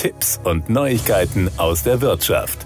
[0.00, 2.64] Tipps und Neuigkeiten aus der Wirtschaft.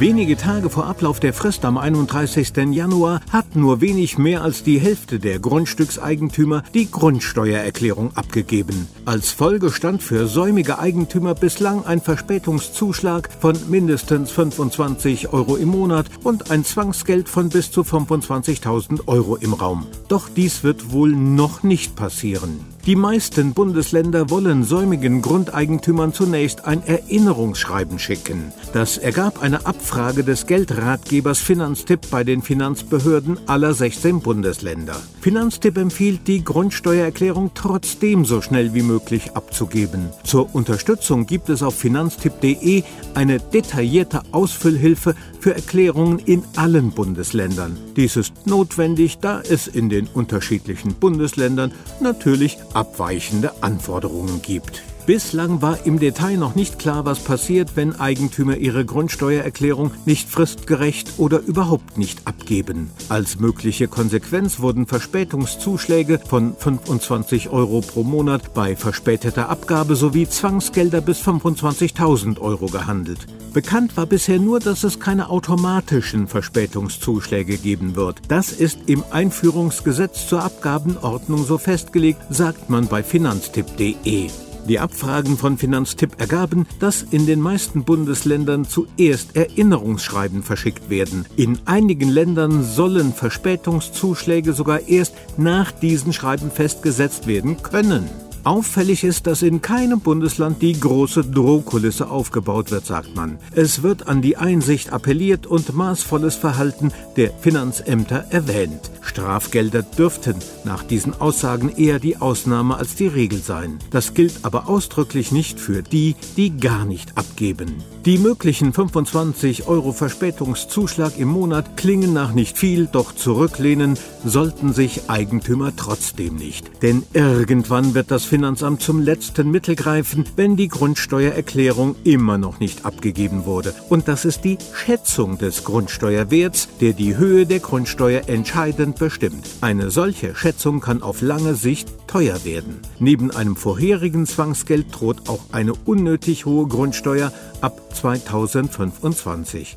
[0.00, 2.56] Wenige Tage vor Ablauf der Frist am 31.
[2.72, 8.88] Januar hat nur wenig mehr als die Hälfte der Grundstückseigentümer die Grundsteuererklärung abgegeben.
[9.04, 16.06] Als Folge stand für säumige Eigentümer bislang ein Verspätungszuschlag von mindestens 25 Euro im Monat
[16.24, 19.86] und ein Zwangsgeld von bis zu 25.000 Euro im Raum.
[20.08, 22.75] Doch dies wird wohl noch nicht passieren.
[22.86, 28.52] Die meisten Bundesländer wollen säumigen Grundeigentümern zunächst ein Erinnerungsschreiben schicken.
[28.72, 35.02] Das ergab eine Abfrage des Geldratgebers Finanztipp bei den Finanzbehörden aller 16 Bundesländer.
[35.20, 40.10] Finanztipp empfiehlt, die Grundsteuererklärung trotzdem so schnell wie möglich abzugeben.
[40.22, 47.76] Zur Unterstützung gibt es auf finanztipp.de eine detaillierte Ausfüllhilfe für Erklärungen in allen Bundesländern.
[47.96, 54.82] Dies ist notwendig, da es in den unterschiedlichen Bundesländern natürlich abweichende Anforderungen gibt.
[55.06, 61.12] Bislang war im Detail noch nicht klar, was passiert, wenn Eigentümer ihre Grundsteuererklärung nicht fristgerecht
[61.16, 62.90] oder überhaupt nicht abgeben.
[63.08, 71.00] Als mögliche Konsequenz wurden Verspätungszuschläge von 25 Euro pro Monat bei verspäteter Abgabe sowie Zwangsgelder
[71.00, 73.28] bis 25.000 Euro gehandelt.
[73.56, 78.20] Bekannt war bisher nur, dass es keine automatischen Verspätungszuschläge geben wird.
[78.28, 84.28] Das ist im Einführungsgesetz zur Abgabenordnung so festgelegt, sagt man bei finanztipp.de.
[84.68, 91.24] Die Abfragen von Finanztipp ergaben, dass in den meisten Bundesländern zuerst Erinnerungsschreiben verschickt werden.
[91.36, 98.10] In einigen Ländern sollen Verspätungszuschläge sogar erst nach diesen Schreiben festgesetzt werden können.
[98.46, 103.38] Auffällig ist, dass in keinem Bundesland die große Drohkulisse aufgebaut wird, sagt man.
[103.56, 108.92] Es wird an die Einsicht appelliert und maßvolles Verhalten der Finanzämter erwähnt.
[109.00, 113.80] Strafgelder dürften nach diesen Aussagen eher die Ausnahme als die Regel sein.
[113.90, 117.82] Das gilt aber ausdrücklich nicht für die, die gar nicht abgeben.
[118.04, 125.10] Die möglichen 25 Euro Verspätungszuschlag im Monat klingen nach nicht viel, doch zurücklehnen sollten sich
[125.10, 126.70] Eigentümer trotzdem nicht.
[126.82, 128.35] Denn irgendwann wird das Finanzamt
[128.78, 133.74] zum letzten Mittel greifen, wenn die Grundsteuererklärung immer noch nicht abgegeben wurde.
[133.88, 139.48] Und das ist die Schätzung des Grundsteuerwerts, der die Höhe der Grundsteuer entscheidend bestimmt.
[139.60, 142.80] Eine solche Schätzung kann auf lange Sicht teuer werden.
[142.98, 149.76] Neben einem vorherigen Zwangsgeld droht auch eine unnötig hohe Grundsteuer ab 2025.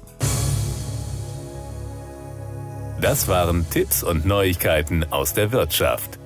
[3.02, 6.19] Das waren Tipps und Neuigkeiten aus der Wirtschaft.